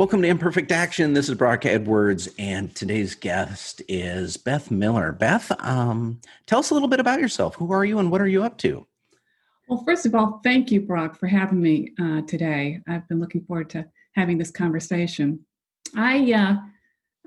[0.00, 1.12] Welcome to Imperfect Action.
[1.12, 5.12] This is Brock Edwards, and today's guest is Beth Miller.
[5.12, 7.54] Beth, um, tell us a little bit about yourself.
[7.56, 8.86] Who are you, and what are you up to?
[9.68, 12.80] Well, first of all, thank you, Brock, for having me uh, today.
[12.88, 15.44] I've been looking forward to having this conversation.
[15.94, 16.56] I uh,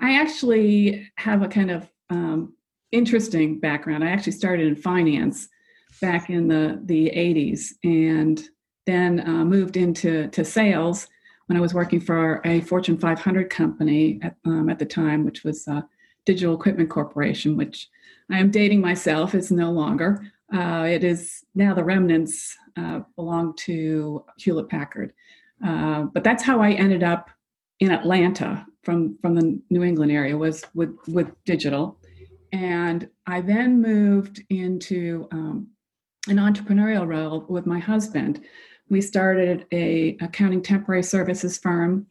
[0.02, 2.56] I actually have a kind of um,
[2.92, 4.04] interesting background.
[4.04, 5.48] I actually started in finance
[6.02, 8.44] back in the the 80s, and
[8.88, 11.08] then uh, moved into to sales
[11.48, 15.44] when I was working for a Fortune 500 company at, um, at the time, which
[15.44, 15.82] was uh,
[16.26, 17.90] Digital Equipment Corporation, which
[18.32, 19.36] I am dating myself.
[19.36, 20.32] It's no longer.
[20.54, 25.14] Uh, it is now the remnants uh, belong to Hewlett Packard.
[25.66, 27.30] Uh, but that's how I ended up
[27.80, 31.98] in Atlanta from from the New England area was with with digital,
[32.52, 35.68] and I then moved into um,
[36.28, 38.42] an entrepreneurial role with my husband
[38.90, 42.08] we started a accounting temporary services firm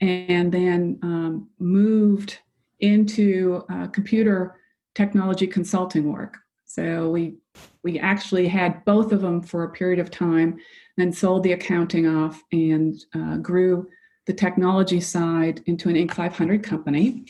[0.00, 2.38] and then um, moved
[2.80, 4.56] into uh, computer
[4.94, 6.38] technology consulting work.
[6.64, 7.36] So we
[7.82, 10.58] we actually had both of them for a period of time
[10.96, 13.88] then sold the accounting off and uh, grew
[14.26, 17.24] the technology side into an inc 500 company.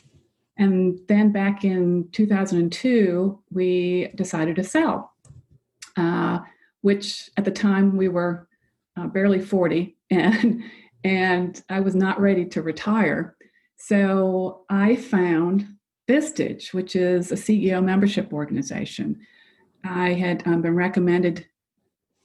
[0.59, 5.13] And then back in 2002 we decided to sell
[5.97, 6.41] uh,
[6.83, 8.49] which at the time we were
[8.97, 10.63] uh, barely 40 and
[11.05, 13.37] and I was not ready to retire.
[13.77, 15.67] So I found
[16.09, 19.21] Vistage, which is a CEO membership organization.
[19.85, 21.47] I had um, been recommended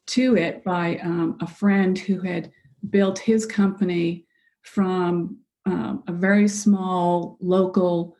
[0.07, 2.51] to it by um, a friend who had
[2.89, 4.25] built his company
[4.61, 8.15] from um, a very small local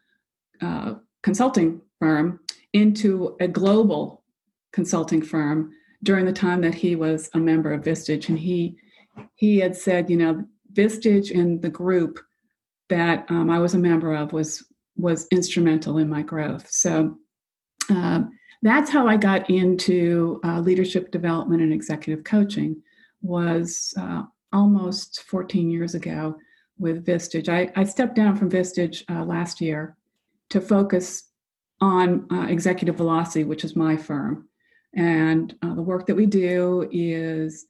[0.62, 2.40] uh, consulting firm
[2.74, 4.24] into a global
[4.74, 5.72] consulting firm
[6.04, 8.78] during the time that he was a member of Vistage, and he
[9.36, 12.20] he had said, you know, Vistage and the group
[12.90, 14.66] that um, I was a member of was
[14.96, 16.70] was instrumental in my growth.
[16.70, 17.18] So
[17.90, 18.32] um,
[18.62, 22.82] that's how I got into uh, leadership development and executive coaching.
[23.22, 26.38] Was uh, almost 14 years ago
[26.78, 27.50] with Vistage.
[27.50, 29.98] I, I stepped down from Vistage uh, last year
[30.50, 31.24] to focus
[31.82, 34.47] on uh, Executive Velocity, which is my firm.
[34.98, 37.68] And uh, the work that we do is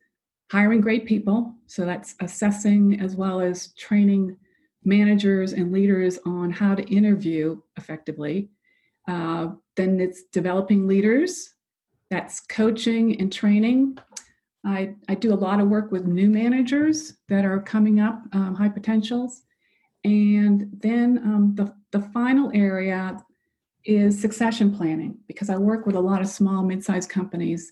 [0.50, 1.54] hiring great people.
[1.68, 4.38] So that's assessing as well as training
[4.86, 8.50] managers and leaders on how to interview effectively.
[9.08, 11.54] Uh, then it's developing leaders.
[12.10, 13.98] That's coaching and training.
[14.66, 18.56] I, I do a lot of work with new managers that are coming up, um,
[18.56, 19.44] high potentials.
[20.06, 23.18] And then um, the, the final area
[23.88, 27.72] is succession planning because I work with a lot of small, mid-sized companies.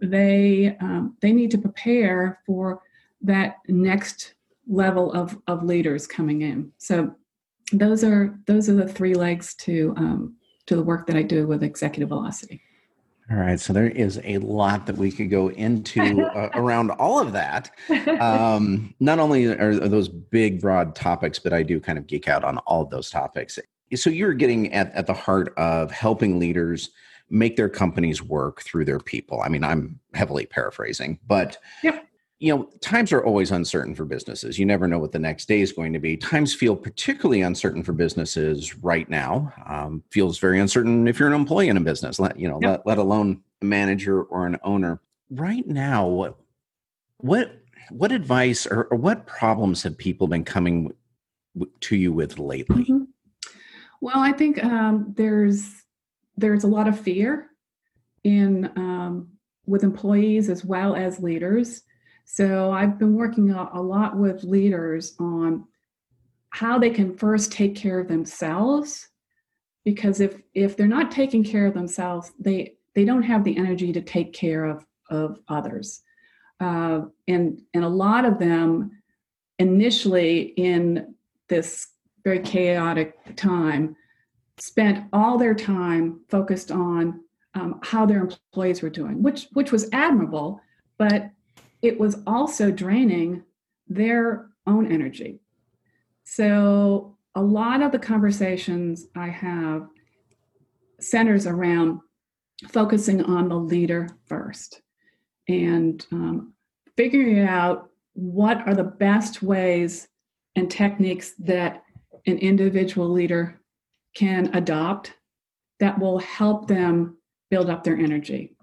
[0.00, 2.82] They um, they need to prepare for
[3.22, 4.34] that next
[4.68, 6.72] level of of leaders coming in.
[6.78, 7.14] So
[7.72, 10.36] those are those are the three legs to um,
[10.66, 12.62] to the work that I do with Executive Velocity.
[13.28, 17.18] All right, so there is a lot that we could go into uh, around all
[17.18, 17.72] of that.
[18.20, 22.28] Um, not only are, are, those big, broad topics, but I do kind of geek
[22.28, 23.58] out on all of those topics
[23.94, 26.90] so you're getting at, at the heart of helping leaders
[27.30, 29.40] make their companies work through their people.
[29.42, 32.06] I mean, I'm heavily paraphrasing, but yep.
[32.38, 34.58] you know, times are always uncertain for businesses.
[34.58, 36.16] You never know what the next day is going to be.
[36.16, 39.52] Times feel particularly uncertain for businesses right now.
[39.66, 42.86] Um, feels very uncertain if you're an employee in a business, let you know, let,
[42.86, 45.00] let alone a manager or an owner.
[45.30, 46.36] Right now, what
[47.18, 47.60] what
[47.90, 50.92] what advice or, or what problems have people been coming
[51.80, 52.84] to you with lately?
[52.84, 53.04] Mm-hmm.
[54.06, 55.82] Well, I think um, there's
[56.36, 57.48] there's a lot of fear
[58.22, 59.30] in um,
[59.66, 61.82] with employees as well as leaders.
[62.24, 65.64] So I've been working a, a lot with leaders on
[66.50, 69.08] how they can first take care of themselves,
[69.84, 73.92] because if if they're not taking care of themselves, they they don't have the energy
[73.92, 76.00] to take care of of others,
[76.60, 79.02] uh, and and a lot of them
[79.58, 81.16] initially in
[81.48, 81.88] this
[82.26, 83.94] very chaotic time,
[84.58, 87.20] spent all their time focused on
[87.54, 90.60] um, how their employees were doing, which which was admirable,
[90.98, 91.30] but
[91.82, 93.44] it was also draining
[93.86, 95.38] their own energy.
[96.24, 99.86] So a lot of the conversations I have
[100.98, 102.00] centers around
[102.68, 104.82] focusing on the leader first
[105.46, 106.54] and um,
[106.96, 110.08] figuring out what are the best ways
[110.56, 111.84] and techniques that
[112.26, 113.60] an individual leader
[114.14, 115.14] can adopt
[115.80, 117.18] that will help them
[117.50, 118.56] build up their energy.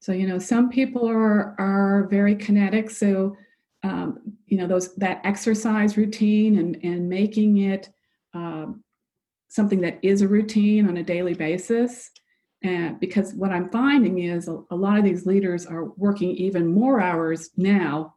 [0.00, 3.36] So, you know, some people are are very kinetic, so
[3.82, 7.88] um, you know those that exercise routine and and making it
[8.34, 8.82] um,
[9.48, 12.10] something that is a routine on a daily basis
[12.62, 16.66] and because what i'm finding is a, a, lot of these leaders are working even
[16.66, 18.14] more hours now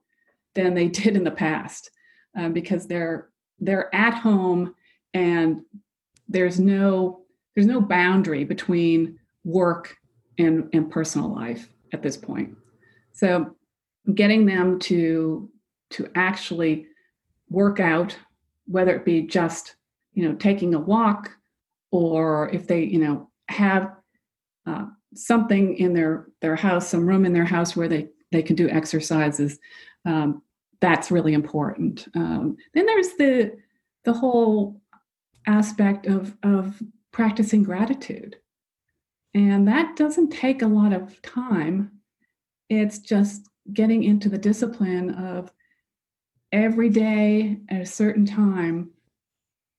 [0.54, 1.90] than they did in the past
[2.38, 3.30] um, because they're
[3.60, 4.76] they're at home
[5.14, 5.62] and
[6.28, 7.22] there's no
[7.56, 9.96] there's no boundary between work
[10.38, 12.56] and and personal life at this point.
[13.12, 13.56] So
[14.14, 15.50] getting them to
[15.92, 16.88] to actually
[17.50, 18.18] work out
[18.66, 19.76] whether it be just
[20.14, 21.30] you know taking a walk
[21.92, 23.92] or if they you know have
[24.66, 28.56] uh, something in their their house some room in their house where they they can
[28.56, 29.60] do exercises
[30.06, 30.42] um,
[30.84, 32.10] that's really important.
[32.14, 33.56] Um, then there's the
[34.04, 34.82] the whole
[35.48, 36.82] aspect of of
[37.12, 38.38] practicing gratitude.
[39.34, 41.92] And that doesn't take a lot of time.
[42.70, 45.52] It's just getting into the discipline of
[46.52, 48.92] every day at a certain time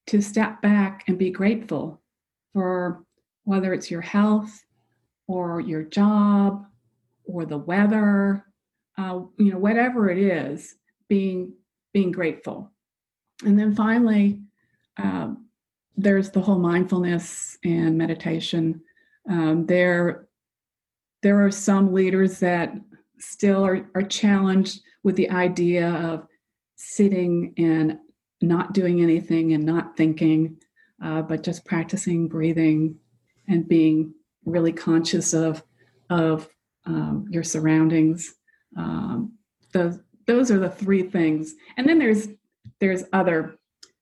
[0.07, 2.01] to step back and be grateful
[2.53, 3.05] for
[3.45, 4.65] whether it's your health
[5.29, 6.67] or your job
[7.25, 8.45] or the weather
[8.97, 10.77] uh, you know whatever it is
[11.09, 11.53] being
[11.93, 12.71] being grateful.
[13.45, 14.41] And then finally
[14.97, 15.44] um,
[15.97, 18.81] there's the whole mindfulness and meditation
[19.29, 20.29] um, there
[21.23, 22.75] there are some leaders that
[23.19, 26.27] still are, are challenged with the idea of
[26.77, 27.99] sitting and
[28.43, 30.59] not doing anything and not thinking,
[31.03, 32.97] uh, but just practicing breathing
[33.49, 34.13] and being
[34.45, 35.63] really conscious of
[36.11, 36.49] of
[36.85, 38.35] um, your surroundings.
[38.77, 39.33] Um,
[39.73, 42.29] those those are the three things, and then there's
[42.81, 43.57] there's other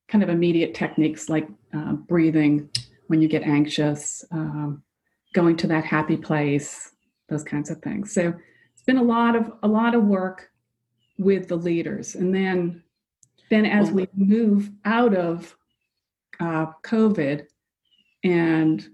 [0.09, 2.69] kind of immediate techniques like uh, breathing
[3.07, 4.83] when you get anxious, um,
[5.35, 6.93] going to that happy place,
[7.29, 8.13] those kinds of things.
[8.13, 8.35] So
[8.75, 10.51] it's been a lot of a lot of work
[11.19, 12.83] with the leaders, and then
[13.51, 15.55] then as we move out of
[16.41, 17.47] uh, COVID
[18.25, 18.87] and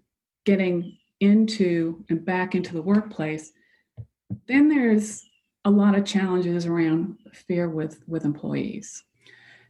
[0.44, 3.52] getting into and back into the workplace,
[4.46, 5.24] then there's
[5.64, 9.04] a lot of challenges around fear with with employees.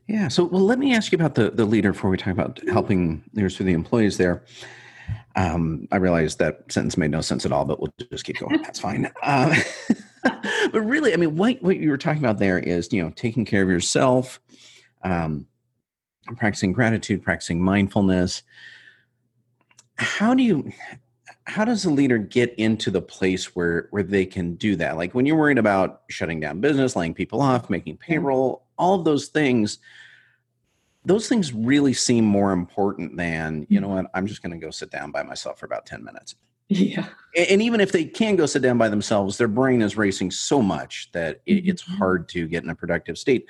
[0.09, 0.29] Yeah.
[0.29, 3.23] So, well, let me ask you about the the leader before we talk about helping
[3.35, 4.43] leaders for the employees there.
[5.37, 8.61] Um, I realize that sentence made no sense at all, but we'll just keep going.
[8.63, 9.11] That's fine.
[9.23, 9.55] Uh,
[10.73, 13.45] but really, I mean, what what you were talking about there is, you know, taking
[13.45, 14.41] care of yourself,
[15.05, 15.47] um,
[16.37, 18.43] practicing gratitude, practicing mindfulness.
[19.97, 20.73] How do you?
[21.45, 24.97] How does a leader get into the place where where they can do that?
[24.97, 29.05] Like when you're worried about shutting down business, laying people off, making payroll, all of
[29.05, 29.79] those things
[31.05, 33.97] those things really seem more important than you know mm-hmm.
[33.97, 36.35] what i'm just going to go sit down by myself for about 10 minutes.
[36.69, 37.07] Yeah.
[37.35, 40.61] And even if they can go sit down by themselves their brain is racing so
[40.61, 41.97] much that it's mm-hmm.
[41.97, 43.47] hard to get in a productive state.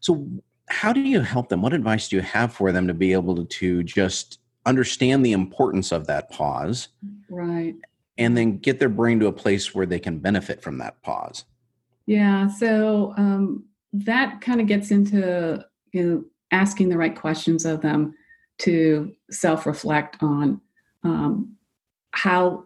[0.00, 0.28] So
[0.68, 1.62] how do you help them?
[1.62, 5.92] What advice do you have for them to be able to just understand the importance
[5.92, 6.88] of that pause
[7.30, 7.76] right.
[8.18, 11.44] and then get their brain to a place where they can benefit from that pause?
[12.06, 17.80] Yeah so um, that kind of gets into you know asking the right questions of
[17.80, 18.14] them
[18.58, 20.60] to self-reflect on
[21.04, 21.56] um,
[22.12, 22.64] how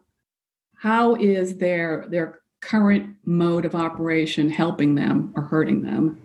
[0.77, 6.21] how is their their current mode of operation helping them or hurting them?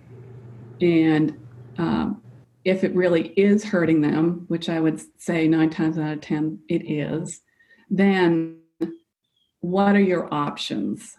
[0.81, 1.35] And
[1.77, 2.21] um,
[2.63, 6.59] if it really is hurting them which i would say nine times out of ten
[6.67, 7.41] it is
[7.89, 8.57] then
[9.61, 11.15] what are your options?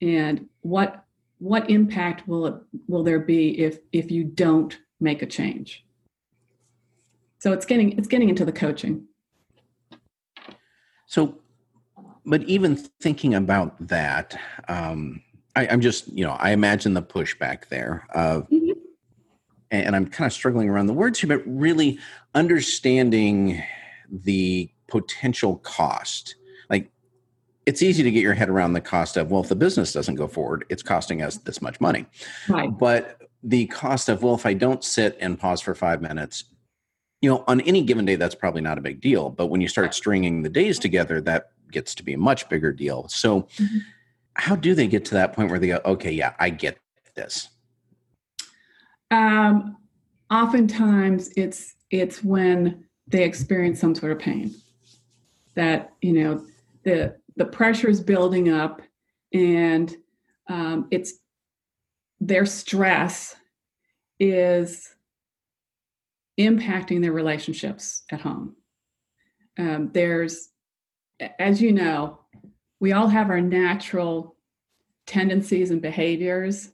[0.00, 1.01] And what
[1.42, 2.54] what impact will it
[2.86, 5.84] will there be if if you don't make a change.
[7.40, 9.08] So it's getting it's getting into the coaching.
[11.06, 11.40] So,
[12.24, 15.20] but even thinking about that, um,
[15.56, 18.78] I, am just you know I imagine the pushback there of, mm-hmm.
[19.72, 21.98] and I'm kind of struggling around the words here, but really
[22.36, 23.60] understanding
[24.08, 26.36] the potential cost.
[27.64, 30.16] It's easy to get your head around the cost of well, if the business doesn't
[30.16, 32.06] go forward, it's costing us this much money.
[32.48, 32.76] Right.
[32.76, 36.44] But the cost of well if i don't sit and pause for five minutes
[37.20, 39.68] you know on any given day that's probably not a big deal but when you
[39.68, 43.78] start stringing the days together that gets to be a much bigger deal so mm-hmm.
[44.34, 46.78] how do they get to that point where they go okay yeah i get
[47.14, 47.48] this
[49.10, 49.76] um
[50.30, 54.54] oftentimes it's it's when they experience some sort of pain
[55.54, 56.44] that you know
[56.84, 58.82] the the pressure is building up
[59.32, 59.96] and
[60.48, 61.14] um, it's
[62.20, 63.34] their stress
[64.20, 64.94] is
[66.38, 68.56] impacting their relationships at home.
[69.58, 70.50] Um, there's,
[71.38, 72.20] as you know,
[72.80, 74.36] we all have our natural
[75.06, 76.70] tendencies and behaviors.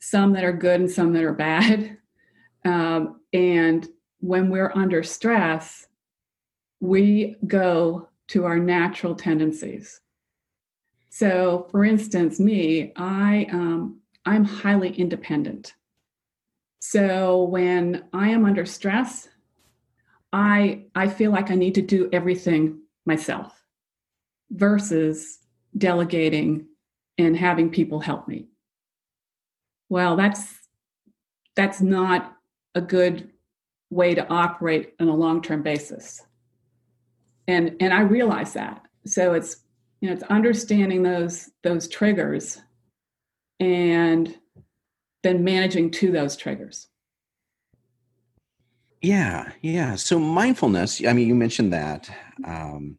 [0.00, 1.98] some that are good and some that are bad.
[2.66, 3.86] Um, and
[4.20, 5.86] when we're under stress,
[6.80, 10.00] we go to our natural tendencies.
[11.10, 15.74] So, for instance, me, I um, I'm highly independent.
[16.80, 19.28] So when I am under stress,
[20.32, 23.62] I I feel like I need to do everything myself
[24.50, 25.38] versus
[25.76, 26.66] delegating
[27.18, 28.48] and having people help me.
[29.88, 30.58] Well, that's
[31.54, 32.36] that's not
[32.74, 33.30] a good
[33.90, 36.20] way to operate on a long-term basis.
[37.46, 38.82] And and I realize that.
[39.06, 39.58] So it's
[40.00, 42.60] you know it's understanding those those triggers
[43.60, 44.36] and
[45.22, 46.88] then managing to those triggers.
[49.04, 49.96] Yeah, yeah.
[49.96, 52.10] So mindfulness, I mean, you mentioned that.
[52.46, 52.96] Um,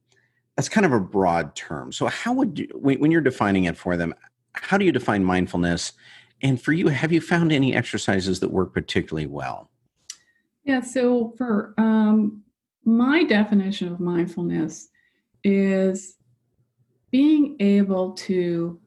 [0.55, 1.91] that's kind of a broad term.
[1.91, 4.13] So, how would you, when, when you're defining it for them,
[4.53, 5.93] how do you define mindfulness?
[6.41, 9.69] And for you, have you found any exercises that work particularly well?
[10.63, 12.43] Yeah, so for um,
[12.85, 14.89] my definition of mindfulness
[15.43, 16.17] is
[17.11, 18.79] being able to,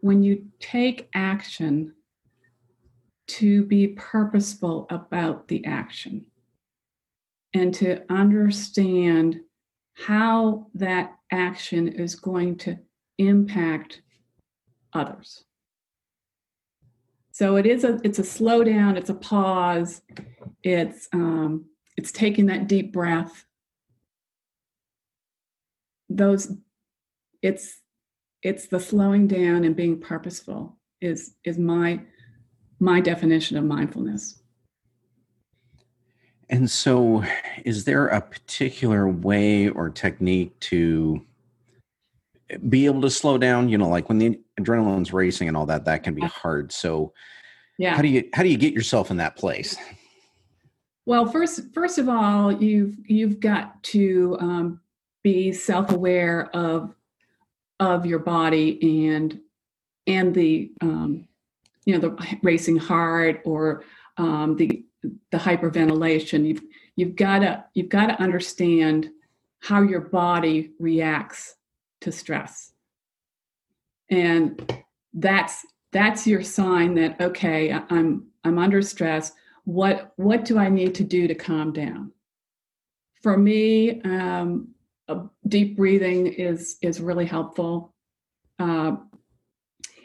[0.00, 1.94] when you take action,
[3.28, 6.26] to be purposeful about the action
[7.54, 9.40] and to understand
[9.94, 12.78] how that action is going to
[13.18, 14.02] impact
[14.92, 15.44] others.
[17.32, 20.02] So it is a it's a slowdown, it's a pause,
[20.62, 23.44] it's um, it's taking that deep breath.
[26.08, 26.52] Those
[27.42, 27.80] it's
[28.42, 32.00] it's the slowing down and being purposeful is is my
[32.78, 34.40] my definition of mindfulness.
[36.48, 37.24] And so,
[37.64, 41.20] is there a particular way or technique to
[42.68, 43.68] be able to slow down?
[43.68, 46.40] You know, like when the adrenaline's racing and all that, that can be uh-huh.
[46.40, 46.72] hard.
[46.72, 47.12] So,
[47.78, 49.76] yeah, how do you how do you get yourself in that place?
[51.06, 54.80] Well, first first of all, you've you've got to um,
[55.22, 56.94] be self aware of
[57.80, 59.40] of your body and
[60.06, 61.26] and the um,
[61.84, 63.84] you know the racing heart or
[64.18, 64.84] um, the
[65.30, 66.46] the hyperventilation.
[66.46, 66.62] You've
[66.96, 69.10] you've got to you've got to understand
[69.60, 71.54] how your body reacts
[72.00, 72.72] to stress.
[74.10, 74.84] And
[75.14, 79.32] that's that's your sign that okay i'm i'm under stress
[79.66, 82.12] what what do i need to do to calm down?
[83.22, 84.68] For me um,
[85.46, 87.92] deep breathing is is really helpful.
[88.58, 88.96] Uh,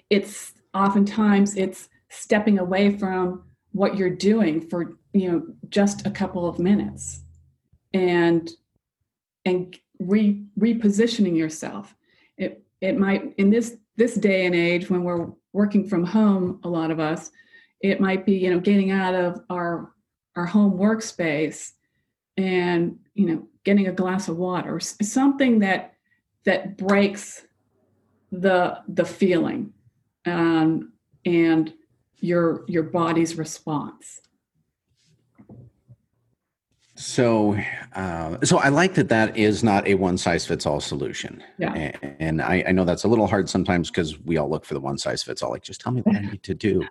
[0.10, 6.48] it's oftentimes it's stepping away from what you're doing for you know just a couple
[6.50, 7.22] of minutes
[7.94, 8.50] and
[9.46, 11.96] and re, repositioning yourself.
[12.38, 16.68] It it might in this this day and age when we're working from home a
[16.68, 17.30] lot of us
[17.84, 19.94] it might be you know getting out of our
[20.36, 21.72] our home workspace
[22.38, 25.94] and you know getting a glass of water something that
[26.46, 27.46] that breaks
[28.32, 29.74] the the feeling
[30.26, 30.94] um,
[31.26, 31.74] and
[32.20, 34.22] your your body's response
[37.02, 37.58] so
[37.96, 41.44] uh, so i like that that is not a one size fits all solution.
[41.58, 41.74] Yeah.
[41.74, 44.76] And, and I, I, know that's a little hard sometimes because we all look for
[44.76, 46.84] the one size fits all like just tell me what i need to do.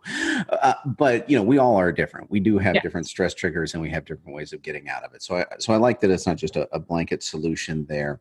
[0.49, 2.31] Uh, but you know we all are different.
[2.31, 5.15] We do have different stress triggers and we have different ways of getting out of
[5.15, 5.23] it.
[5.23, 8.21] So i so i like that it's not just a, a blanket solution there.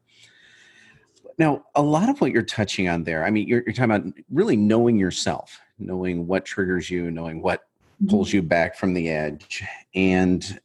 [1.40, 4.14] Now, a lot of what you're touching on there, I mean, you're, you're talking about
[4.30, 7.64] really knowing yourself, knowing what triggers you, knowing what
[8.10, 8.38] pulls mm-hmm.
[8.38, 9.64] you back from the edge.
[9.96, 10.60] And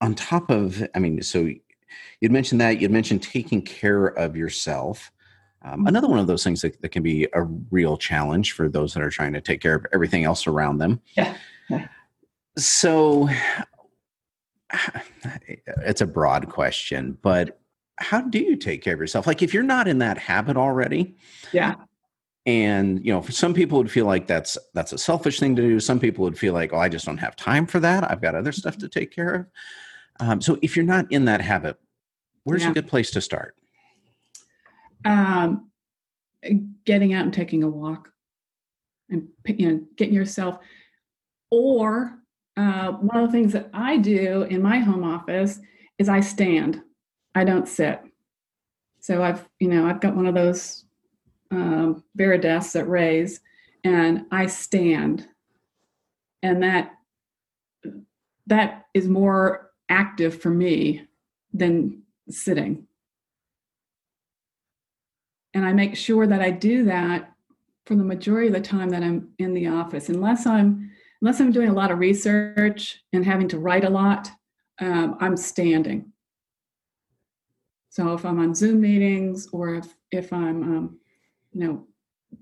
[0.00, 1.48] on top of, I mean, so
[2.20, 5.10] you'd mentioned that, you'd mentioned taking care of yourself.
[5.62, 5.86] Um, mm-hmm.
[5.88, 9.02] another one of those things that, that, can be a real challenge for those that
[9.02, 11.00] are trying to take care of everything else around them.
[11.16, 11.36] Yeah.
[11.68, 11.88] yeah.
[12.58, 13.28] So
[15.66, 17.58] it's a broad question, but
[17.96, 19.26] how do you take care of yourself?
[19.26, 21.16] Like if you're not in that habit already,
[21.52, 21.76] yeah.
[22.44, 25.62] And you know, for some people would feel like that's that's a selfish thing to
[25.62, 25.80] do.
[25.80, 28.08] Some people would feel like, oh, I just don't have time for that.
[28.08, 29.46] I've got other stuff to take care of.
[30.20, 31.78] Um, so if you're not in that habit,
[32.44, 32.70] where's yeah.
[32.70, 33.54] a good place to start?
[35.04, 35.70] Um,
[36.84, 38.10] getting out and taking a walk,
[39.10, 40.58] and you know, getting yourself.
[41.50, 42.18] Or
[42.56, 45.60] uh, one of the things that I do in my home office
[45.98, 46.82] is I stand.
[47.34, 48.00] I don't sit.
[49.00, 50.84] So I've, you know, I've got one of those
[51.50, 53.40] um, desks that raise,
[53.84, 55.28] and I stand,
[56.42, 56.92] and that
[58.46, 61.06] that is more active for me
[61.52, 62.86] than sitting.
[65.54, 67.32] And I make sure that I do that
[67.86, 70.90] for the majority of the time that I'm in the office, unless I'm
[71.22, 74.30] unless I'm doing a lot of research and having to write a lot,
[74.80, 76.12] um, I'm standing.
[77.88, 80.98] So if I'm on Zoom meetings or if, if I'm, um,
[81.52, 81.86] you know,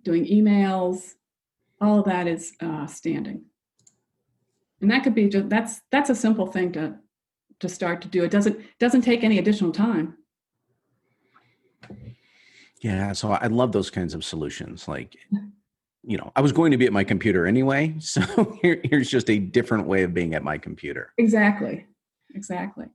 [0.02, 1.12] doing emails,
[1.80, 3.44] all that is uh, standing.
[4.80, 6.96] And that could be just that's that's a simple thing to
[7.60, 8.24] to start to do.
[8.24, 10.16] It doesn't doesn't take any additional time.
[12.80, 14.86] Yeah, so I love those kinds of solutions.
[14.86, 15.16] Like,
[16.02, 18.20] you know, I was going to be at my computer anyway, so
[18.60, 21.12] here, here's just a different way of being at my computer.
[21.16, 21.86] Exactly,
[22.34, 22.86] exactly.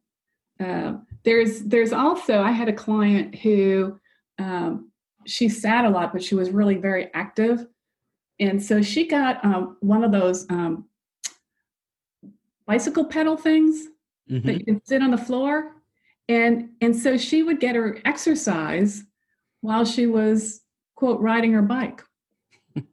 [0.59, 3.99] Uh, there's there's also I had a client who
[4.37, 4.91] um,
[5.25, 7.65] she sat a lot, but she was really very active,
[8.39, 10.85] and so she got um, one of those um,
[12.67, 13.87] bicycle pedal things
[14.29, 14.45] mm-hmm.
[14.47, 15.75] that you can sit on the floor,
[16.27, 19.03] and and so she would get her exercise
[19.61, 20.61] while she was
[20.95, 22.03] quote riding her bike.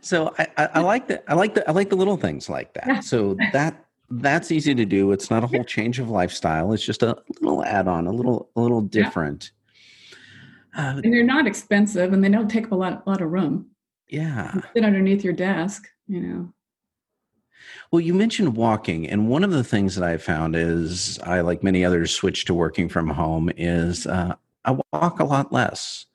[0.00, 2.74] so I, I, I like the I like the I like the little things like
[2.74, 2.86] that.
[2.86, 3.00] Yeah.
[3.00, 5.12] So that that's easy to do.
[5.12, 6.72] It's not a whole change of lifestyle.
[6.72, 9.50] It's just a little add-on, a little a little different.
[9.50, 9.52] Yeah.
[10.76, 13.32] Uh, and they're not expensive, and they don't take up a lot, a lot of
[13.32, 13.70] room.
[14.08, 16.52] Yeah, sit underneath your desk, you know.
[17.90, 21.62] Well, you mentioned walking, and one of the things that I found is I, like
[21.62, 23.50] many others, switched to working from home.
[23.56, 26.06] Is uh, I walk a lot less.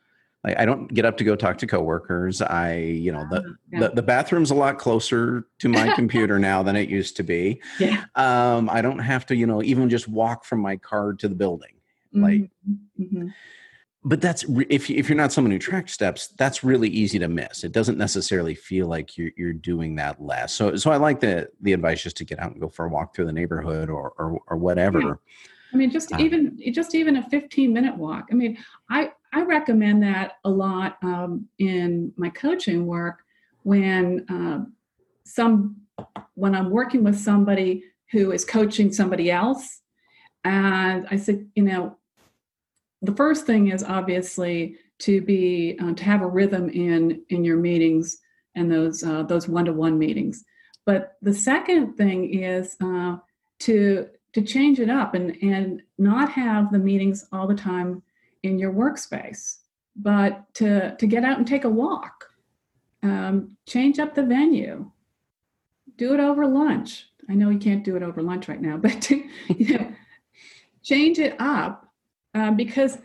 [0.43, 2.41] I, I don't get up to go talk to coworkers.
[2.41, 3.79] I, you know, the, uh, yeah.
[3.79, 7.61] the, the bathroom's a lot closer to my computer now than it used to be.
[7.79, 8.05] Yeah.
[8.15, 11.35] Um, I don't have to, you know, even just walk from my car to the
[11.35, 11.75] building.
[12.13, 12.23] Mm-hmm.
[12.23, 12.49] Like,
[12.99, 13.27] mm-hmm.
[14.03, 17.63] But that's if if you're not someone who tracks steps, that's really easy to miss.
[17.63, 20.53] It doesn't necessarily feel like you're you're doing that less.
[20.53, 22.89] So so I like the the advice just to get out and go for a
[22.89, 25.01] walk through the neighborhood or or, or whatever.
[25.01, 25.13] Yeah.
[25.73, 28.27] I mean, just um, even just even a 15 minute walk.
[28.31, 28.57] I mean,
[28.89, 33.23] I I recommend that a lot um, in my coaching work
[33.63, 34.65] when uh,
[35.25, 35.75] some
[36.33, 39.81] when I'm working with somebody who is coaching somebody else,
[40.43, 41.97] and I said, you know,
[43.01, 47.57] the first thing is obviously to be uh, to have a rhythm in in your
[47.57, 48.17] meetings
[48.55, 50.43] and those uh, those one to one meetings.
[50.85, 53.17] But the second thing is uh,
[53.59, 58.03] to to change it up and and not have the meetings all the time
[58.43, 59.57] in your workspace
[59.95, 62.29] but to to get out and take a walk.
[63.03, 64.91] Um, change up the venue.
[65.97, 67.07] Do it over lunch.
[67.29, 69.93] I know you can't do it over lunch right now but to, you know
[70.83, 71.90] change it up
[72.33, 72.97] um, because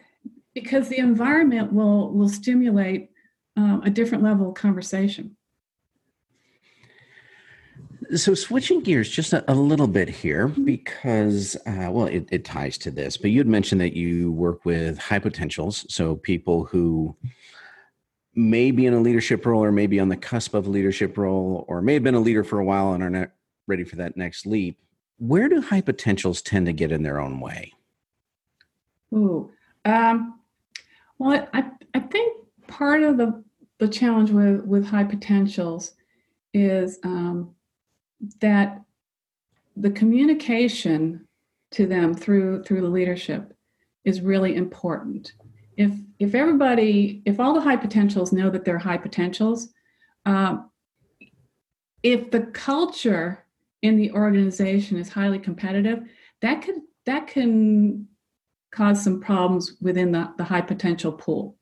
[0.55, 3.11] because the environment will will stimulate
[3.57, 5.37] um, a different level of conversation.
[8.15, 10.65] So switching gears just a, a little bit here mm-hmm.
[10.65, 14.65] because uh, well it, it, ties to this but you had mentioned that you work
[14.65, 17.17] with high potentials so people who
[18.35, 21.65] may be in a leadership role or maybe on the cusp of a leadership role
[21.69, 23.31] or may have been a leader for a while and are not
[23.67, 24.79] ready for that next leap.
[25.19, 27.73] Where do high potentials tend to get in their own way
[29.15, 29.51] Ooh,
[29.85, 30.41] um,
[31.19, 33.43] well I, I think part of the
[33.79, 35.95] the challenge with with high potentials
[36.55, 37.55] is um,
[38.41, 38.83] that
[39.77, 41.27] the communication
[41.73, 43.53] to them through through the leadership
[44.05, 45.33] is really important.
[45.77, 49.69] If if everybody, if all the high potentials know that they're high potentials,
[50.25, 50.59] uh,
[52.03, 53.45] if the culture
[53.83, 56.05] in the organization is highly competitive,
[56.41, 58.09] that could that can
[58.77, 61.57] cause some problems within the, the high potential pool.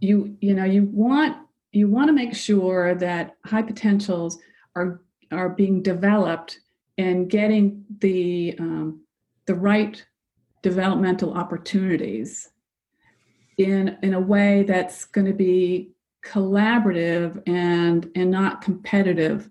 [0.00, 1.36] You you know you want
[1.72, 4.38] you want to make sure that high potentials
[4.74, 6.60] are are being developed
[6.98, 9.02] and getting the um,
[9.46, 10.04] the right
[10.62, 12.50] developmental opportunities
[13.58, 15.90] in in a way that's going to be
[16.24, 19.50] collaborative and and not competitive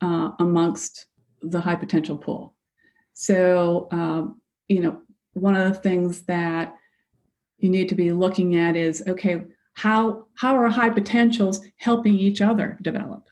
[0.00, 1.06] uh, amongst
[1.42, 2.54] the high potential pool.
[3.14, 5.02] So um, you know
[5.34, 6.74] one of the things that
[7.58, 9.42] you need to be looking at is okay
[9.74, 13.28] how how are high potentials helping each other develop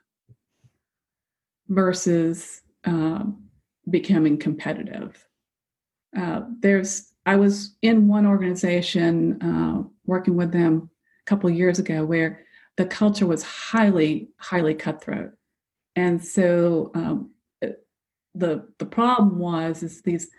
[1.68, 3.42] versus um,
[3.90, 5.16] becoming competitive.
[6.16, 10.88] Uh, there's I was in one organization uh, working with them
[11.26, 12.44] a couple years ago where
[12.76, 15.32] the culture was highly highly cutthroat,
[15.96, 17.30] and so um,
[18.36, 20.30] the the problem was is these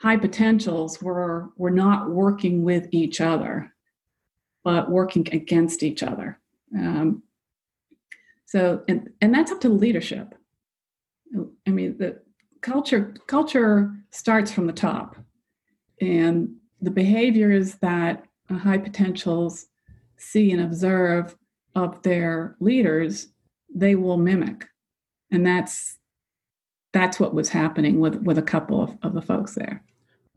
[0.00, 3.72] high potentials were were not working with each other,
[4.64, 6.38] but working against each other.
[6.76, 7.22] Um,
[8.46, 10.34] so and and that's up to leadership
[11.66, 12.20] I mean, the
[12.60, 15.16] culture culture starts from the top,
[16.00, 19.66] and the behaviors that high potentials
[20.16, 21.36] see and observe
[21.74, 23.28] of their leaders
[23.72, 24.66] they will mimic.
[25.30, 25.98] And that's
[26.92, 29.82] that's what was happening with with a couple of, of the folks there.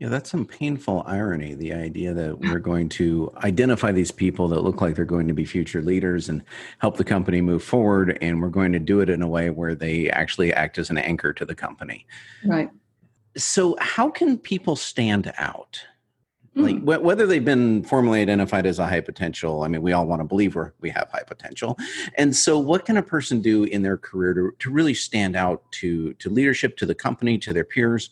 [0.00, 1.54] Yeah, that's some painful irony.
[1.54, 5.34] The idea that we're going to identify these people that look like they're going to
[5.34, 6.42] be future leaders and
[6.78, 9.76] help the company move forward, and we're going to do it in a way where
[9.76, 12.06] they actually act as an anchor to the company.
[12.44, 12.70] Right.
[13.36, 15.80] So, how can people stand out?
[16.56, 17.02] Like mm.
[17.02, 20.24] whether they've been formally identified as a high potential, I mean, we all want to
[20.24, 21.76] believe we're, we have high potential,
[22.16, 25.62] and so what can a person do in their career to, to really stand out
[25.72, 28.10] to to leadership, to the company, to their peers?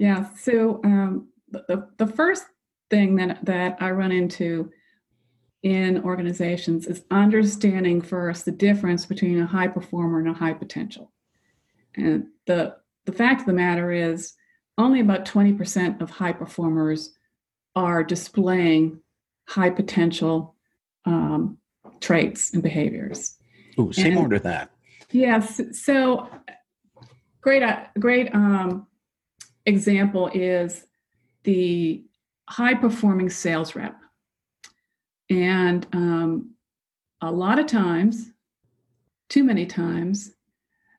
[0.00, 0.30] Yeah.
[0.34, 2.44] So um, the the first
[2.88, 4.70] thing that that I run into
[5.62, 11.12] in organizations is understanding first the difference between a high performer and a high potential,
[11.94, 14.32] and the the fact of the matter is
[14.78, 17.12] only about 20% of high performers
[17.76, 19.00] are displaying
[19.48, 20.54] high potential
[21.04, 21.58] um,
[22.00, 23.36] traits and behaviors.
[23.76, 24.70] Oh, say more to that.
[25.10, 25.60] Yes.
[25.72, 26.30] So,
[27.42, 28.86] great, uh, great um,
[29.66, 30.84] example is
[31.44, 32.04] the
[32.48, 33.96] high performing sales rep.
[35.28, 36.54] And um,
[37.20, 38.30] a lot of times,
[39.28, 40.32] too many times,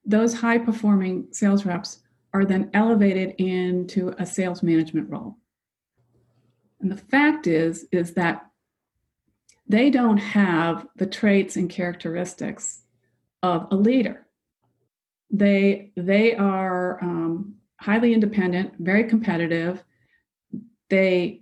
[0.05, 1.99] those high performing sales reps
[2.33, 5.37] are then elevated into a sales management role.
[6.79, 8.45] And the fact is, is that
[9.67, 12.83] they don't have the traits and characteristics
[13.43, 14.27] of a leader.
[15.29, 19.83] They they are um, highly independent, very competitive.
[20.89, 21.41] They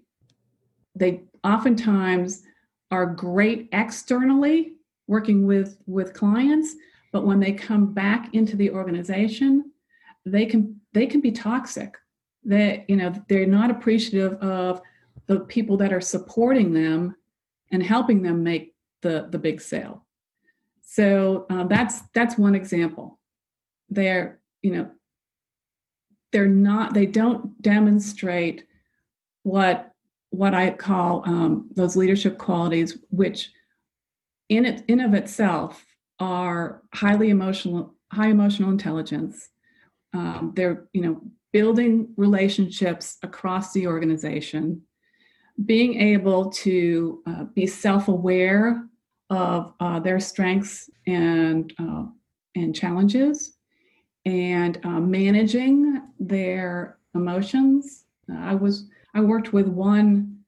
[0.96, 2.44] they oftentimes
[2.92, 4.74] are great externally
[5.08, 6.76] working with with clients,
[7.12, 9.72] but when they come back into the organization,
[10.26, 11.96] they can they can be toxic.
[12.44, 14.82] They you know they're not appreciative of
[15.28, 17.16] the people that are supporting them
[17.72, 20.06] and helping them make the the big sale
[20.82, 23.20] so uh, that's that's one example
[23.90, 24.90] they're you know
[26.32, 28.66] they're not they don't demonstrate
[29.44, 29.92] what
[30.32, 33.52] what i call um, those leadership qualities which
[34.50, 35.86] in it in of itself
[36.20, 39.50] are highly emotional high emotional intelligence.
[40.14, 41.22] Um, they're you know
[41.54, 44.84] building relationships across the organization
[45.66, 48.86] being able to uh, be self-aware
[49.30, 52.06] of uh, their strengths and uh,
[52.56, 53.58] and challenges,
[54.26, 58.06] and uh, managing their emotions.
[58.32, 60.40] I was I worked with one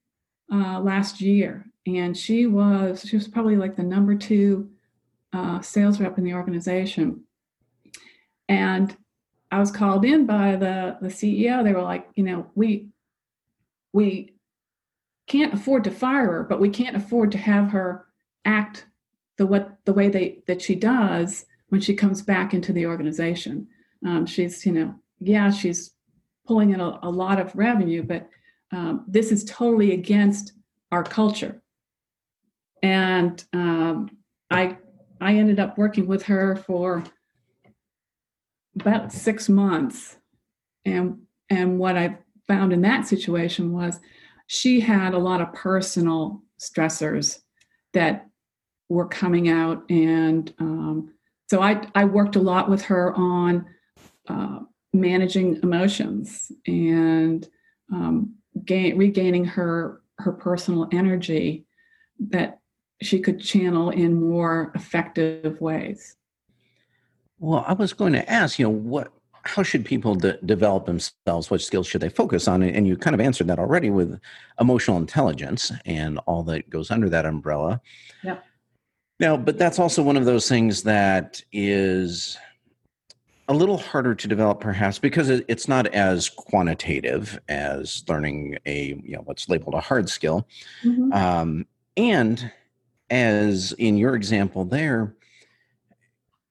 [0.51, 4.69] uh, last year, and she was she was probably like the number two
[5.33, 7.23] uh, sales rep in the organization,
[8.49, 8.95] and
[9.51, 11.63] I was called in by the the CEO.
[11.63, 12.89] They were like, you know, we
[13.93, 14.33] we
[15.27, 18.05] can't afford to fire her, but we can't afford to have her
[18.45, 18.85] act
[19.37, 23.65] the what the way they that she does when she comes back into the organization.
[24.05, 25.91] Um, she's you know yeah she's
[26.45, 28.27] pulling in a, a lot of revenue, but
[28.71, 30.53] um, this is totally against
[30.91, 31.61] our culture.
[32.83, 34.09] And um,
[34.49, 34.77] I
[35.21, 37.05] I ended up working with her for
[38.79, 40.17] about six months,
[40.83, 44.01] and and what I found in that situation was
[44.47, 47.39] she had a lot of personal stressors
[47.93, 48.27] that
[48.89, 51.13] were coming out and um,
[51.51, 53.65] so I, I worked a lot with her on
[54.29, 54.59] uh,
[54.93, 57.45] managing emotions and
[57.91, 61.65] um, gain, regaining her her personal energy
[62.29, 62.59] that
[63.01, 66.15] she could channel in more effective ways
[67.39, 69.11] well i was going to ask you know what
[69.43, 71.49] how should people de- develop themselves?
[71.49, 72.61] What skills should they focus on?
[72.61, 74.19] And you kind of answered that already with
[74.59, 77.81] emotional intelligence and all that goes under that umbrella.
[78.23, 78.37] Yeah.
[79.21, 82.37] Now, but that's also one of those things that is
[83.47, 89.15] a little harder to develop, perhaps, because it's not as quantitative as learning a you
[89.15, 90.47] know what's labeled a hard skill,
[90.83, 91.13] mm-hmm.
[91.13, 92.51] um, and
[93.11, 95.13] as in your example there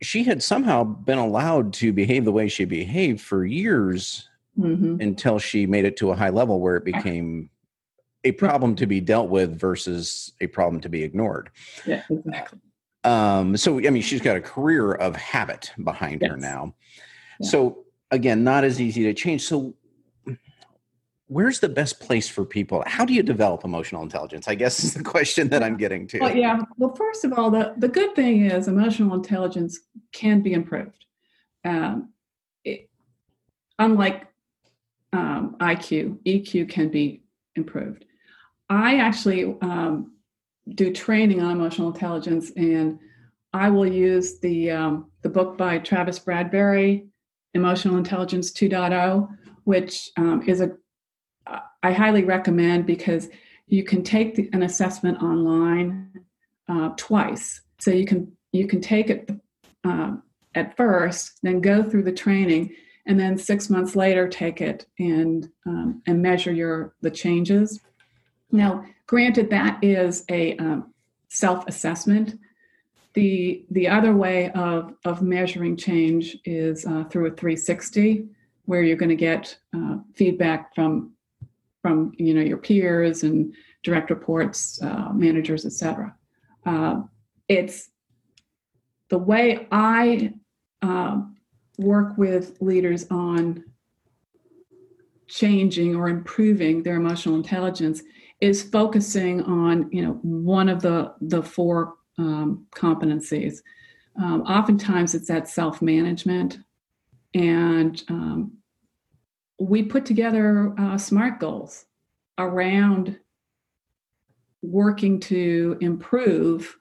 [0.03, 4.29] she had somehow been allowed to behave the way she behaved for years
[4.59, 5.01] mm-hmm.
[5.01, 7.51] until she made it to a high level where it became
[8.25, 11.51] a problem to be dealt with versus a problem to be ignored.
[11.87, 12.59] Yeah, exactly.
[13.05, 16.31] Um, so I mean, she's got a career of habit behind yes.
[16.31, 16.75] her now.
[17.41, 17.49] Yeah.
[17.49, 19.43] So again, not as easy to change.
[19.43, 19.75] So
[21.31, 24.95] where's the best place for people how do you develop emotional intelligence i guess is
[24.95, 28.15] the question that i'm getting to well, yeah well first of all the, the good
[28.17, 29.79] thing is emotional intelligence
[30.13, 31.07] can be improved
[31.65, 32.13] um,
[32.65, 32.91] it,
[33.79, 34.27] unlike
[35.13, 37.23] um, iq eq can be
[37.55, 38.05] improved
[38.71, 40.13] i actually um,
[40.75, 42.99] do training on emotional intelligence and
[43.53, 47.09] I will use the um, the book by Travis Bradberry,
[47.55, 49.29] Emotional Intelligence 2.0,
[49.65, 50.77] which um, is a
[51.83, 53.29] I highly recommend because
[53.67, 56.13] you can take the, an assessment online
[56.69, 57.61] uh, twice.
[57.81, 59.31] So you can you can take it
[59.85, 60.17] uh,
[60.55, 62.75] at first, then go through the training,
[63.07, 67.81] and then six months later take it and um, and measure your the changes.
[68.53, 70.93] Now, granted, that is a um,
[71.29, 72.39] self assessment.
[73.15, 78.29] The the other way of of measuring change is uh, through a 360,
[78.67, 81.13] where you're going to get uh, feedback from
[81.83, 86.15] from you know your peers and direct reports, uh, managers, etc.
[86.65, 87.03] Uh,
[87.49, 87.91] it's
[89.09, 90.33] the way I
[90.83, 91.23] uh,
[91.79, 93.65] work with leaders on
[95.27, 98.03] changing or improving their emotional intelligence
[98.41, 103.59] is focusing on you know one of the the four um, competencies.
[104.21, 106.59] Um, oftentimes, it's that self management,
[107.35, 108.53] and um,
[109.59, 111.85] we put together uh, SMART goals
[112.39, 113.19] around
[114.63, 116.77] working to improve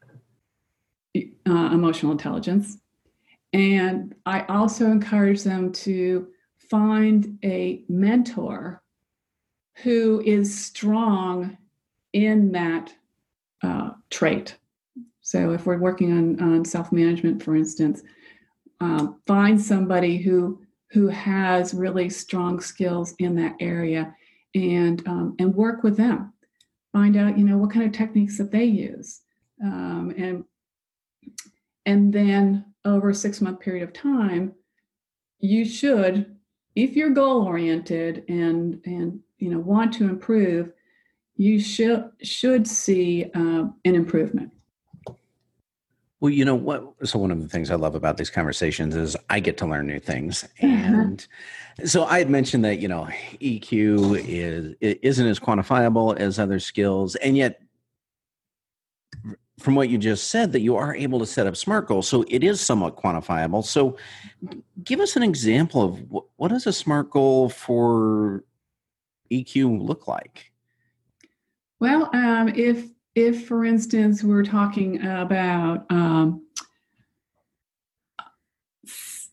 [1.17, 2.78] uh, emotional intelligence.
[3.52, 6.28] And I also encourage them to
[6.69, 8.84] find a mentor
[9.84, 11.58] who is strong
[12.13, 12.94] in that
[13.63, 14.56] uh, trait.
[15.22, 18.02] So, if we're working on, on self management, for instance,
[18.82, 20.62] um, find somebody who
[20.92, 24.15] who has really strong skills in that area
[24.56, 26.34] and um, and work with them
[26.92, 29.22] find out you know what kind of techniques that they use
[29.63, 30.44] um, and
[31.86, 34.54] and then over a six month period of time
[35.39, 36.36] you should
[36.84, 40.72] if you're goal oriented and and you know want to improve
[41.36, 44.52] you should should see uh, an improvement
[46.22, 46.84] well, you know what?
[47.06, 49.88] So one of the things I love about these conversations is I get to learn
[49.88, 51.26] new things, and
[51.86, 53.08] so I had mentioned that you know
[53.42, 57.62] EQ is isn't as quantifiable as other skills, and yet
[59.60, 62.24] from what you just said that you are able to set up smart goals so
[62.28, 63.98] it is somewhat quantifiable so
[64.84, 68.43] give us an example of what, what does a smart goal for
[69.32, 70.52] eq look like
[71.80, 76.45] well um, if if, for instance, we're talking about um,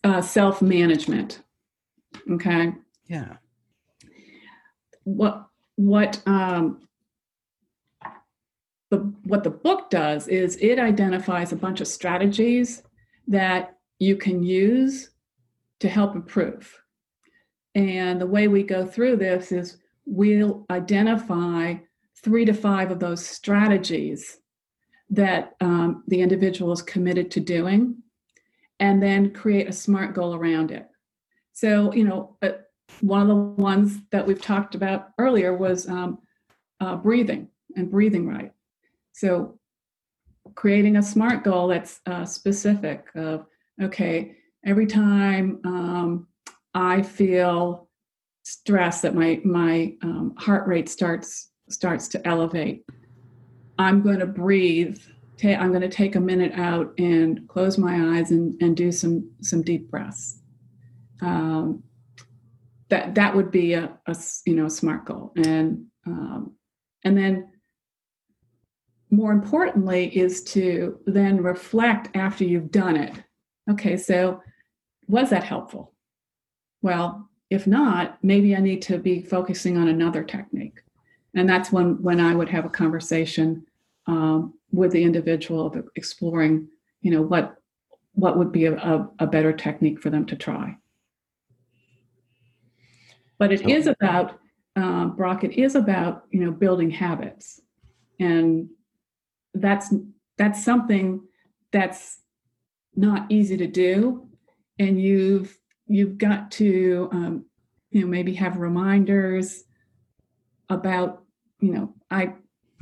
[0.03, 1.41] uh, self management,
[2.31, 2.73] okay?
[3.07, 3.37] Yeah.
[5.03, 6.86] What what um,
[8.89, 12.83] the what the book does is it identifies a bunch of strategies
[13.27, 15.09] that you can use
[15.79, 16.81] to help improve.
[17.75, 21.75] And the way we go through this is we'll identify
[22.23, 24.39] three to five of those strategies
[25.09, 27.97] that um, the individual is committed to doing,
[28.79, 30.87] and then create a smart goal around it.
[31.53, 32.49] So, you know, uh,
[33.01, 36.19] one of the ones that we've talked about earlier was um,
[36.79, 38.51] uh, breathing and breathing right.
[39.17, 39.57] So,
[40.53, 43.47] creating a smart goal that's uh, specific of,
[43.81, 46.27] okay, every time um,
[46.75, 47.89] I feel
[48.43, 52.85] stress that my my um, heart rate starts starts to elevate,
[53.79, 54.99] I'm going to breathe.
[55.43, 59.31] I'm going to take a minute out and close my eyes and, and do some
[59.41, 60.43] some deep breaths.
[61.21, 61.83] Um,
[62.89, 66.53] that that would be a, a you know smart goal, and um,
[67.03, 67.49] and then
[69.09, 73.13] more importantly is to then reflect after you've done it.
[73.69, 74.41] Okay, so
[75.07, 75.93] was that helpful?
[76.81, 80.81] Well, if not, maybe I need to be focusing on another technique
[81.37, 83.65] and that's when when I would have a conversation
[84.07, 86.67] um, with the individual of exploring,
[87.01, 87.57] you know, what
[88.13, 90.75] what would be a, a, a better technique for them to try.
[93.37, 94.39] But it is about
[94.75, 95.43] um, Brock.
[95.43, 97.61] It is about you know building habits,
[98.19, 98.67] and
[99.53, 99.93] that's
[100.37, 101.21] that's something
[101.71, 102.19] that's
[102.95, 104.27] not easy to do,
[104.79, 105.57] and you've
[105.87, 107.45] you've got to um,
[107.91, 109.63] you know maybe have reminders
[110.69, 111.23] about
[111.59, 112.33] you know, I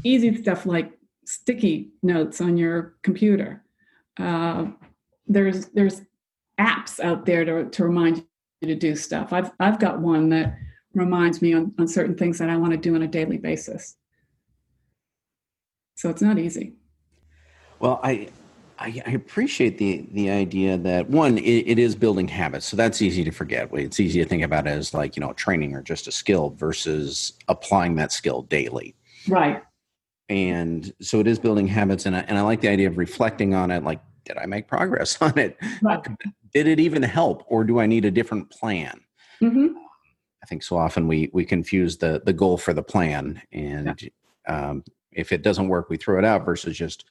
[0.04, 0.92] easy stuff like
[1.26, 3.64] sticky notes on your computer.
[4.20, 4.68] Uh,
[5.28, 6.02] there's there's
[6.60, 8.26] apps out there to, to remind
[8.62, 9.34] you to do stuff.
[9.34, 10.58] I've I've got one that
[10.94, 13.96] reminds me on, on certain things that I want to do on a daily basis.
[15.96, 16.74] So it's not easy.
[17.80, 18.30] Well, I
[18.78, 22.66] I, I appreciate the the idea that one, it, it is building habits.
[22.66, 23.70] So that's easy to forget.
[23.74, 26.52] It's easy to think about it as like you know training or just a skill
[26.52, 28.96] versus applying that skill daily.
[29.28, 29.64] Right.
[30.28, 33.54] And so it is building habits, and I, and I like the idea of reflecting
[33.54, 33.84] on it.
[33.84, 35.58] Like did I make progress on it?
[35.82, 36.06] Right.
[36.54, 39.00] Did it even help, or do I need a different plan?
[39.40, 39.68] hmm
[40.44, 44.10] I think so often we we confuse the the goal for the plan, and
[44.48, 44.84] um,
[45.16, 47.06] if it doesn't work, we throw it out versus just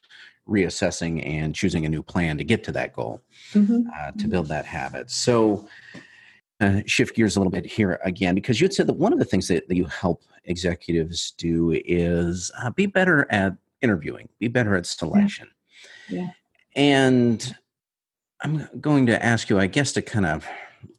[0.48, 4.48] reassessing and choosing a new plan to get to that goal hmm uh, to build
[4.48, 5.10] that habit.
[5.10, 5.66] So,
[6.60, 9.18] uh, shift gears a little bit here again, because you had said that one of
[9.18, 14.48] the things that, that you help executives do is uh, be better at interviewing, be
[14.48, 15.48] better at selection.
[16.08, 16.28] Yeah.
[16.76, 17.54] And
[18.42, 20.46] I'm going to ask you, I guess, to kind of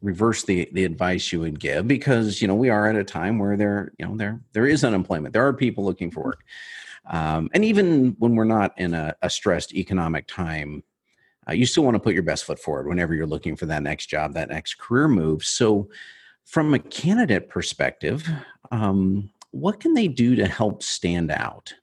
[0.01, 3.37] reverse the the advice you would give because you know we are at a time
[3.37, 6.43] where there you know there there is unemployment there are people looking for work
[7.07, 10.83] um, and even when we're not in a, a stressed economic time
[11.47, 13.83] uh, you still want to put your best foot forward whenever you're looking for that
[13.83, 15.89] next job that next career move so
[16.45, 18.27] from a candidate perspective
[18.71, 21.73] um, what can they do to help stand out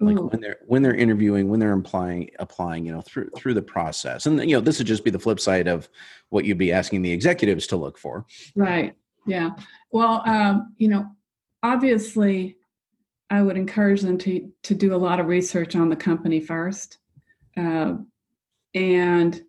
[0.00, 0.26] like Ooh.
[0.26, 4.26] when they're when they're interviewing when they're applying applying you know through through the process
[4.26, 5.88] and you know this would just be the flip side of
[6.30, 8.96] what you'd be asking the executives to look for Right.
[9.26, 9.50] Yeah.
[9.90, 11.06] Well, um, you know,
[11.62, 12.56] obviously,
[13.32, 16.98] I would encourage them to to do a lot of research on the company first,
[17.56, 17.94] uh,
[18.74, 19.42] and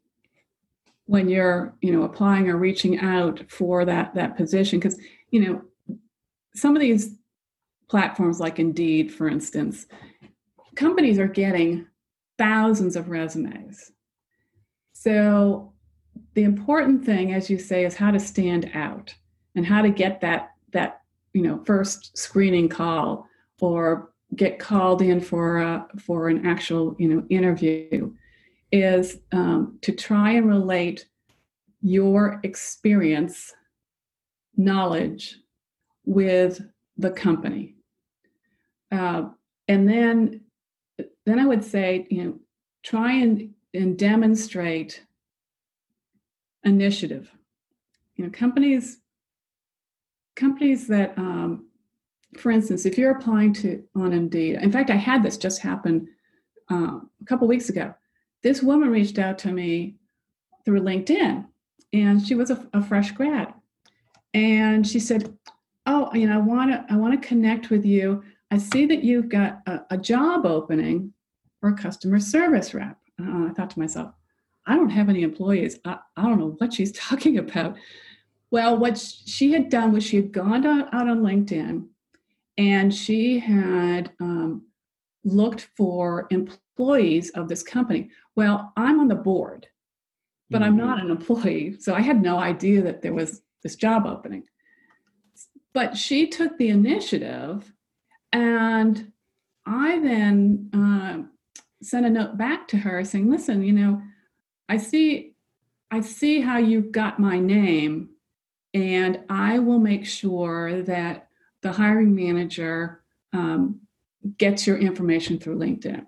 [1.06, 4.98] when you're you know applying or reaching out for that that position, because
[5.32, 5.62] you know
[6.56, 7.16] some of these
[7.90, 9.86] platforms like Indeed, for instance,
[10.76, 11.86] companies are getting
[12.38, 13.92] thousands of resumes.
[14.94, 15.74] So
[16.36, 19.14] the important thing, as you say, is how to stand out
[19.56, 21.02] and how to get that that
[21.34, 23.28] you know first screening call
[23.64, 28.14] or get called in for a, for an actual you know interview
[28.74, 31.06] is um, to try and relate
[31.82, 33.54] your experience
[34.58, 35.38] knowledge
[36.06, 36.62] with
[36.98, 37.76] the company.
[38.92, 39.30] Uh,
[39.70, 40.42] and then
[41.26, 42.40] then i would say you know
[42.84, 45.04] try and, and demonstrate
[46.66, 47.32] initiative.
[48.18, 48.98] You know companies
[50.36, 51.68] companies that um,
[52.38, 56.08] for instance if you're applying to on indeed in fact i had this just happen
[56.72, 57.94] uh, a couple weeks ago.
[58.42, 59.96] This woman reached out to me
[60.66, 61.46] through linkedin
[61.92, 63.54] and she was a, a fresh grad.
[64.34, 65.38] And she said
[65.86, 68.24] oh you know i want to i want to connect with you.
[68.52, 71.14] I see that you've got a, a job opening
[71.60, 72.98] for a customer service rep.
[73.22, 74.14] Uh, i thought to myself
[74.66, 75.80] i don't have any employees.
[75.86, 77.76] I, I don't know what she's talking about.
[78.52, 81.88] Well, what she had done was she had gone out on LinkedIn
[82.58, 84.68] and she had um,
[85.24, 88.10] looked for employees of this company.
[88.36, 89.68] Well, I'm on the board,
[90.50, 91.78] but I'm not an employee.
[91.80, 94.44] So I had no idea that there was this job opening.
[95.74, 97.74] But she took the initiative
[98.32, 99.12] and
[99.66, 101.24] I then uh,
[101.82, 104.02] sent a note back to her saying, listen, you know,
[104.70, 105.34] I see
[105.92, 108.10] I see how you got my name
[108.74, 111.28] and I will make sure that
[111.64, 113.80] the hiring manager um,
[114.38, 116.06] gets your information through LinkedIn.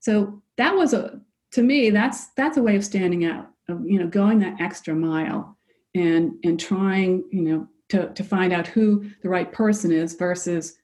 [0.00, 1.20] So that was a
[1.52, 4.94] to me that's that's a way of standing out, of you know going that extra
[4.94, 5.56] mile
[5.94, 10.76] and and trying you know to to find out who the right person is versus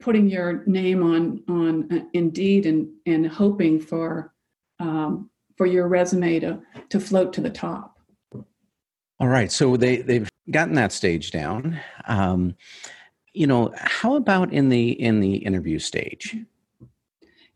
[0.00, 4.34] putting your name on on uh, Indeed and and hoping for
[4.80, 6.60] um, for your resume to
[6.90, 7.98] to float to the top.
[9.20, 12.54] all right so they they've gotten that stage down um,
[13.32, 16.36] you know how about in the in the interview stage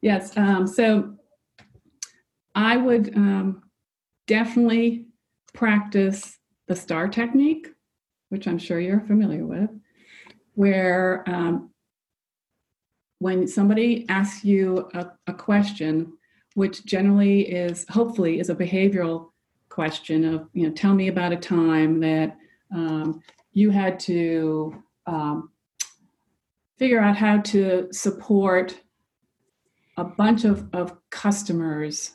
[0.00, 0.36] Yes.
[0.36, 1.14] Um, so
[2.54, 3.62] I would um,
[4.26, 5.06] definitely
[5.54, 7.68] practice the STAR technique,
[8.28, 9.70] which I'm sure you're familiar with,
[10.54, 11.70] where um,
[13.18, 16.12] when somebody asks you a, a question,
[16.54, 19.30] which generally is hopefully is a behavioral
[19.68, 22.36] question of you know tell me about a time that
[22.74, 23.20] um,
[23.52, 25.50] you had to um,
[26.78, 28.78] figure out how to support
[29.96, 32.12] a bunch of, of customers,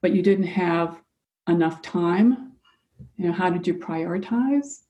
[0.00, 1.00] but you didn't have
[1.48, 2.52] enough time.
[3.16, 4.82] You know, how did you prioritize?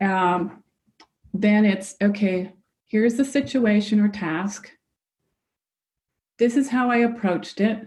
[0.00, 0.62] Um,
[1.34, 2.52] then it's okay,
[2.86, 4.70] here's the situation or task.
[6.38, 7.86] This is how I approached it.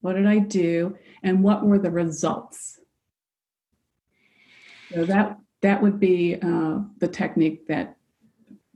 [0.00, 0.96] What did I do?
[1.22, 2.78] And what were the results?
[4.94, 7.96] So that that would be uh, the technique that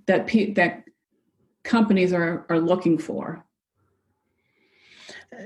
[0.07, 0.85] that pe- that
[1.65, 3.45] companies are are looking for.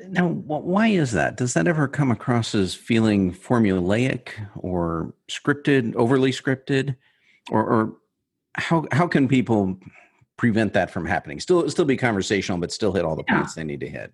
[0.09, 6.31] now why is that does that ever come across as feeling formulaic or scripted overly
[6.31, 6.95] scripted
[7.51, 7.97] or, or
[8.55, 9.79] how how can people
[10.37, 13.37] prevent that from happening still still be conversational but still hit all the Yeah.
[13.39, 14.13] points they need to hit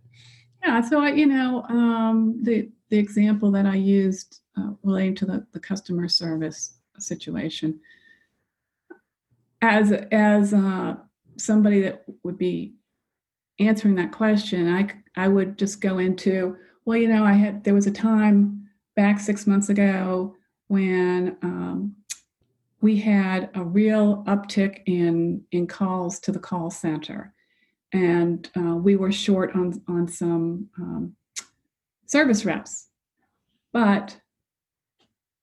[0.65, 5.27] Yeah, so I, you know, um, the the example that I used uh, relating to
[5.27, 7.81] the, the customer service situation,
[9.63, 10.97] as as uh,
[11.37, 12.75] somebody that would be
[13.59, 17.75] answering that question, I I would just go into, well, you know, I had there
[17.75, 20.35] was a time back six months ago
[20.69, 21.95] when um,
[22.81, 27.33] we had a real uptick in in calls to the call center,
[27.93, 31.17] and uh, we were short on on some um,
[32.07, 32.89] service reps.
[33.73, 34.19] But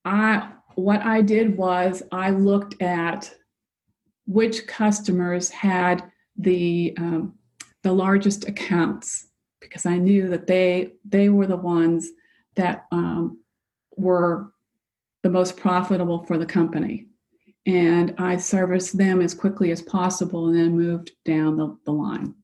[0.05, 3.33] I what I did was I looked at
[4.25, 6.03] which customers had
[6.37, 7.35] the um,
[7.83, 9.27] the largest accounts
[9.59, 12.09] because I knew that they they were the ones
[12.55, 13.39] that um,
[13.97, 14.53] were
[15.23, 17.07] the most profitable for the company.
[17.65, 22.35] And I serviced them as quickly as possible and then moved down the, the line.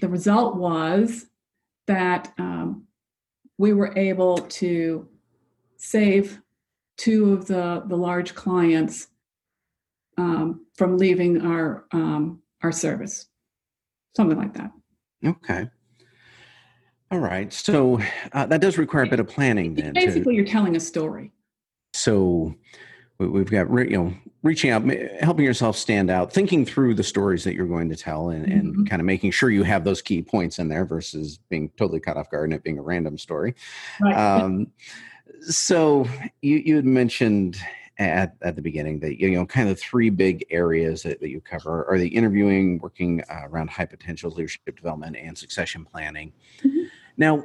[0.00, 1.26] The result was
[1.86, 2.88] that um,
[3.58, 5.08] we were able to
[5.76, 6.41] save
[7.02, 9.08] two of the, the large clients
[10.18, 13.26] um, from leaving our um, our service,
[14.16, 14.70] something like that.
[15.24, 15.68] Okay.
[17.10, 17.52] All right.
[17.52, 18.00] So
[18.32, 19.74] uh, that does require a bit of planning.
[19.74, 21.32] Then basically, to, you're telling a story.
[21.92, 22.54] So
[23.18, 24.84] we've got you know reaching out
[25.20, 28.58] helping yourself stand out thinking through the stories that you're going to tell and, mm-hmm.
[28.58, 32.00] and kind of making sure you have those key points in there versus being totally
[32.00, 33.54] caught off guard and it being a random story
[34.00, 34.16] right.
[34.16, 34.66] um,
[35.40, 36.06] so
[36.40, 37.58] you, you had mentioned
[37.98, 41.40] at, at the beginning that you know kind of three big areas that, that you
[41.40, 46.32] cover are the interviewing working uh, around high potential leadership development and succession planning
[46.64, 46.84] mm-hmm.
[47.16, 47.44] now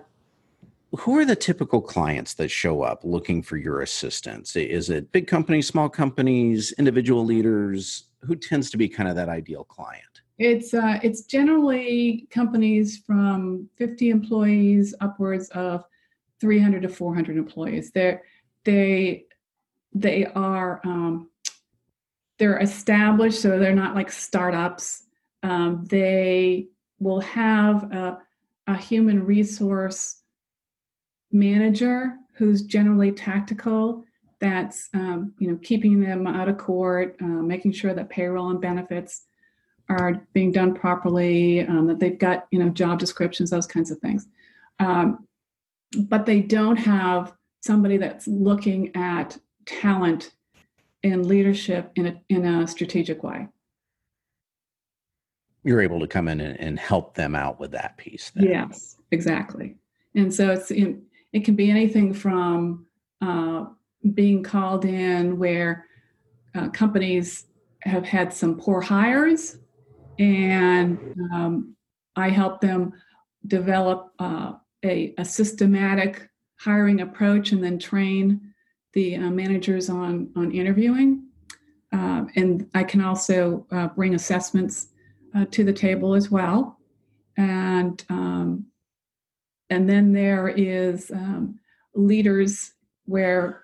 [0.95, 4.55] who are the typical clients that show up looking for your assistance?
[4.55, 8.05] Is it big companies, small companies, individual leaders?
[8.21, 10.03] Who tends to be kind of that ideal client?
[10.39, 15.83] It's uh, it's generally companies from 50 employees upwards of
[16.39, 17.91] 300 to 400 employees.
[17.91, 18.23] They're
[18.63, 19.25] they
[19.93, 21.29] they are um,
[22.38, 25.03] they're established, so they're not like startups.
[25.43, 26.67] Um, they
[26.99, 28.19] will have a,
[28.67, 30.21] a human resource
[31.31, 34.03] manager who's generally tactical
[34.39, 38.61] that's um, you know keeping them out of court uh, making sure that payroll and
[38.61, 39.23] benefits
[39.89, 43.97] are being done properly um, that they've got you know job descriptions those kinds of
[43.99, 44.27] things
[44.79, 45.26] um,
[46.05, 50.31] but they don't have somebody that's looking at talent
[51.03, 53.47] and leadership in a, in a strategic way
[55.63, 58.45] you're able to come in and, and help them out with that piece then.
[58.45, 59.75] yes exactly
[60.15, 62.85] and so it's in, it can be anything from
[63.21, 63.65] uh,
[64.13, 65.85] being called in where
[66.55, 67.45] uh, companies
[67.81, 69.57] have had some poor hires,
[70.19, 70.97] and
[71.33, 71.75] um,
[72.15, 72.93] I help them
[73.45, 74.53] develop uh,
[74.84, 78.53] a, a, systematic hiring approach and then train
[78.93, 81.23] the uh, managers on, on interviewing.
[81.91, 84.88] Um, and I can also uh, bring assessments
[85.36, 86.80] uh, to the table as well.
[87.38, 88.65] And um,
[89.69, 91.59] and then there is um,
[91.93, 92.73] leaders
[93.05, 93.63] where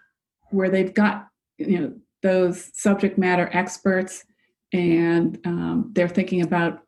[0.52, 4.26] where they've got you know those subject matter experts
[4.72, 6.83] and um, they're thinking about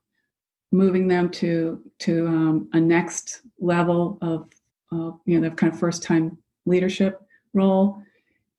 [0.72, 4.50] moving them to to um, a next level of
[4.92, 7.22] uh, you know their kind of first time leadership
[7.54, 8.02] role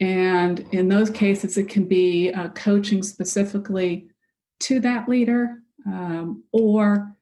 [0.01, 4.09] and in those cases it can be uh, coaching specifically
[4.61, 7.17] to that leader um, or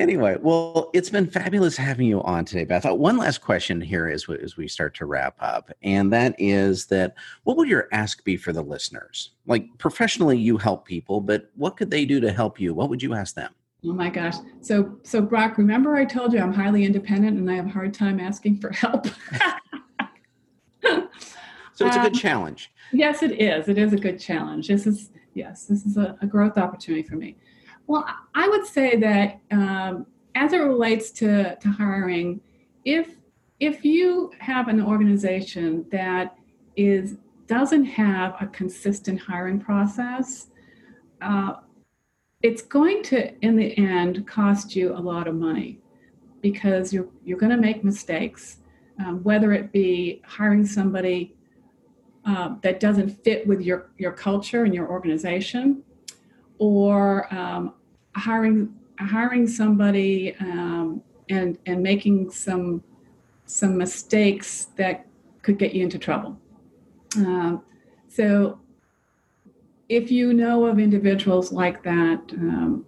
[0.00, 2.86] anyway, well, it's been fabulous having you on today, Beth.
[2.86, 6.86] Uh, one last question here as, as we start to wrap up, and that is
[6.86, 9.32] that what would your ask be for the listeners?
[9.46, 12.74] Like professionally, you help people, but what could they do to help you?
[12.74, 13.54] What would you ask them?
[13.84, 14.34] Oh my gosh.
[14.60, 17.94] So so Brock, remember I told you I'm highly independent and I have a hard
[17.94, 19.06] time asking for help.
[20.82, 21.06] so
[21.86, 22.72] it's a good um, challenge.
[22.92, 23.68] Yes, it is.
[23.68, 24.68] It is a good challenge.
[24.68, 27.36] This is yes, this is a, a growth opportunity for me.
[27.90, 32.40] Well, I would say that um, as it relates to, to hiring,
[32.84, 33.16] if
[33.58, 36.36] if you have an organization that
[36.76, 37.16] is
[37.48, 40.50] doesn't have a consistent hiring process,
[41.20, 41.54] uh,
[42.44, 45.80] it's going to, in the end, cost you a lot of money
[46.42, 48.58] because you're you're going to make mistakes,
[49.04, 51.34] um, whether it be hiring somebody
[52.24, 55.82] uh, that doesn't fit with your your culture and your organization,
[56.58, 57.74] or um,
[58.14, 62.82] hiring hiring somebody um, and and making some
[63.46, 65.06] some mistakes that
[65.42, 66.38] could get you into trouble.
[67.16, 67.62] Um,
[68.08, 68.60] so
[69.88, 72.86] if you know of individuals like that, um,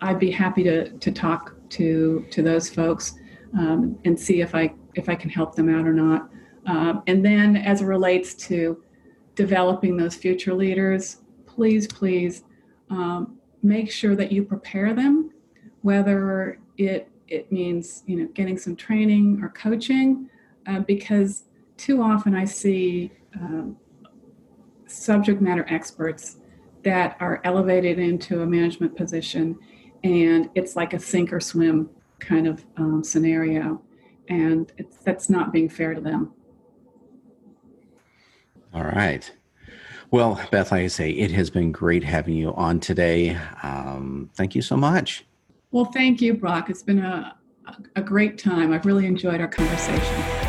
[0.00, 3.14] I'd be happy to to talk to to those folks
[3.58, 6.30] um, and see if I if I can help them out or not.
[6.66, 8.82] Um, and then as it relates to
[9.34, 12.44] developing those future leaders, please please
[12.90, 13.33] um,
[13.64, 15.32] make sure that you prepare them,
[15.82, 20.28] whether it it means you know getting some training or coaching,
[20.66, 21.44] uh, because
[21.76, 23.76] too often I see um,
[24.86, 26.36] subject matter experts
[26.84, 29.58] that are elevated into a management position,
[30.04, 31.88] and it's like a sink or swim
[32.20, 33.82] kind of um, scenario,
[34.28, 36.32] and it's that's not being fair to them.
[38.74, 39.32] All right.
[40.14, 43.36] Well, Beth, like I say, it has been great having you on today.
[43.64, 45.24] Um, thank you so much.
[45.72, 46.70] Well, thank you, Brock.
[46.70, 47.36] It's been a,
[47.96, 48.72] a great time.
[48.72, 50.43] I've really enjoyed our conversation.